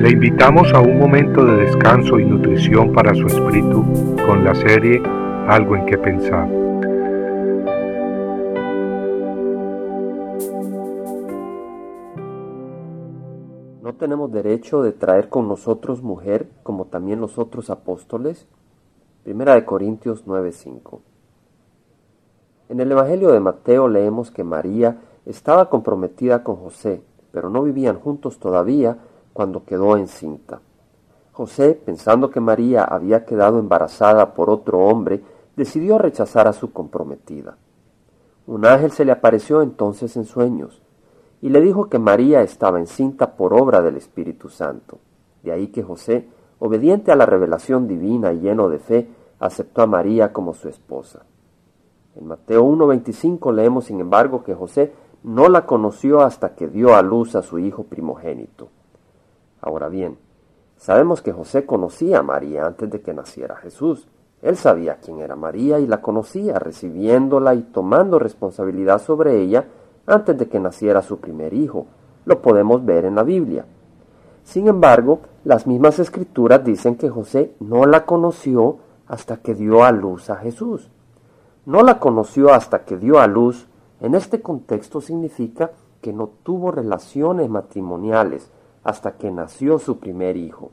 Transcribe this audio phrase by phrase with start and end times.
[0.00, 3.84] Le invitamos a un momento de descanso y nutrición para su espíritu
[4.26, 5.02] con la serie
[5.46, 6.48] Algo en que pensar.
[13.82, 18.48] ¿No tenemos derecho de traer con nosotros mujer como también los otros apóstoles?
[19.22, 21.02] Primera de Corintios 9:5.
[22.70, 24.96] En el Evangelio de Mateo leemos que María
[25.26, 28.96] estaba comprometida con José, pero no vivían juntos todavía
[29.32, 30.60] cuando quedó encinta.
[31.32, 35.22] José, pensando que María había quedado embarazada por otro hombre,
[35.56, 37.56] decidió rechazar a su comprometida.
[38.46, 40.82] Un ángel se le apareció entonces en sueños
[41.40, 44.98] y le dijo que María estaba encinta por obra del Espíritu Santo.
[45.42, 49.86] De ahí que José, obediente a la revelación divina y lleno de fe, aceptó a
[49.86, 51.24] María como su esposa.
[52.16, 57.02] En Mateo 1.25 leemos, sin embargo, que José no la conoció hasta que dio a
[57.02, 58.68] luz a su hijo primogénito.
[59.60, 60.18] Ahora bien,
[60.76, 64.06] sabemos que José conocía a María antes de que naciera Jesús.
[64.42, 69.66] Él sabía quién era María y la conocía, recibiéndola y tomando responsabilidad sobre ella
[70.06, 71.86] antes de que naciera su primer hijo.
[72.24, 73.66] Lo podemos ver en la Biblia.
[74.44, 79.92] Sin embargo, las mismas escrituras dicen que José no la conoció hasta que dio a
[79.92, 80.88] luz a Jesús.
[81.66, 83.68] No la conoció hasta que dio a luz.
[84.00, 88.50] En este contexto significa que no tuvo relaciones matrimoniales,
[88.84, 90.72] hasta que nació su primer hijo.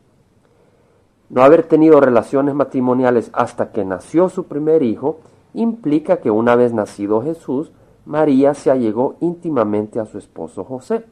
[1.29, 5.19] No haber tenido relaciones matrimoniales hasta que nació su primer hijo
[5.53, 7.71] implica que una vez nacido Jesús,
[8.05, 11.05] María se allegó íntimamente a su esposo José.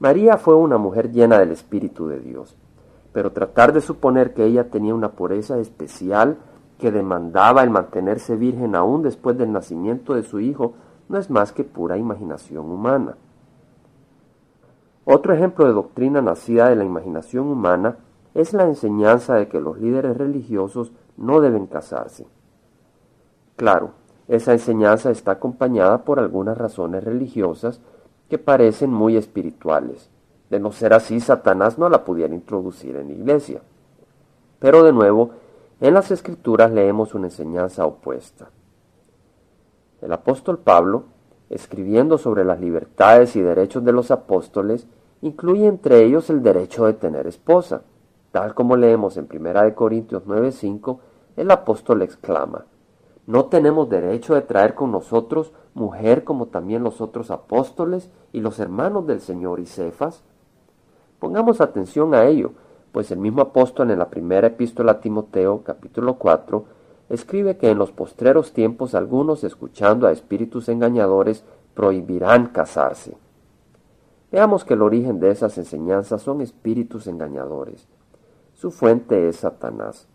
[0.00, 2.56] María fue una mujer llena del Espíritu de Dios,
[3.12, 6.38] pero tratar de suponer que ella tenía una pureza especial
[6.78, 10.74] que demandaba el mantenerse virgen aún después del nacimiento de su hijo
[11.08, 13.16] no es más que pura imaginación humana.
[15.10, 17.96] Otro ejemplo de doctrina nacida de la imaginación humana
[18.34, 22.26] es la enseñanza de que los líderes religiosos no deben casarse.
[23.56, 23.92] Claro,
[24.28, 27.80] esa enseñanza está acompañada por algunas razones religiosas
[28.28, 30.10] que parecen muy espirituales.
[30.50, 33.62] De no ser así, Satanás no la pudiera introducir en la iglesia.
[34.58, 35.30] Pero de nuevo,
[35.80, 38.50] en las escrituras leemos una enseñanza opuesta.
[40.02, 41.04] El apóstol Pablo,
[41.48, 44.86] escribiendo sobre las libertades y derechos de los apóstoles,
[45.22, 47.82] incluye entre ellos el derecho de tener esposa.
[48.30, 50.98] Tal como leemos en 1 Corintios 9:5,
[51.36, 52.66] el apóstol exclama,
[53.26, 58.58] ¿no tenemos derecho de traer con nosotros mujer como también los otros apóstoles y los
[58.58, 60.22] hermanos del Señor y Cefas?
[61.18, 62.52] Pongamos atención a ello,
[62.92, 66.64] pues el mismo apóstol en la primera epístola a Timoteo, capítulo 4,
[67.08, 73.16] escribe que en los postreros tiempos algunos, escuchando a espíritus engañadores, prohibirán casarse.
[74.30, 77.88] Veamos que el origen de esas enseñanzas son espíritus engañadores.
[78.54, 80.06] Su fuente es Satanás.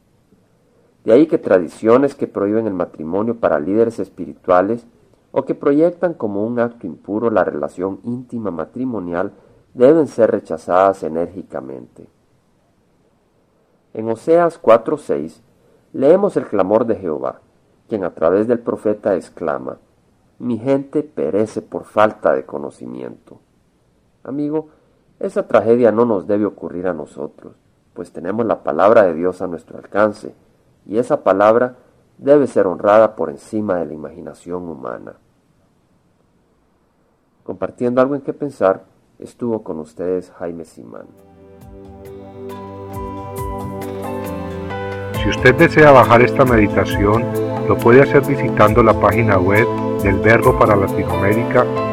[1.03, 4.85] De ahí que tradiciones que prohíben el matrimonio para líderes espirituales
[5.31, 9.33] o que proyectan como un acto impuro la relación íntima matrimonial
[9.73, 12.07] deben ser rechazadas enérgicamente.
[13.93, 15.41] En Oseas 4:6
[15.91, 17.41] leemos el clamor de Jehová,
[17.89, 19.77] quien a través del profeta exclama,
[20.39, 23.39] Mi gente perece por falta de conocimiento.
[24.23, 24.69] Amigo,
[25.19, 27.55] esa tragedia no nos debe ocurrir a nosotros,
[27.93, 30.33] pues tenemos la palabra de Dios a nuestro alcance,
[30.85, 31.75] y esa palabra
[32.17, 35.13] debe ser honrada por encima de la imaginación humana.
[37.43, 38.83] Compartiendo algo en qué pensar,
[39.19, 41.07] estuvo con ustedes Jaime Simán.
[45.21, 47.23] Si usted desea bajar esta meditación,
[47.67, 49.67] lo puede hacer visitando la página web
[50.01, 51.65] del Verbo para Latinoamérica